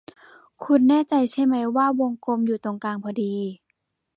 [0.63, 3.33] คุณแน่ใจใช่ไหมว่าวงกลมอยู่ตรงกลางพอดี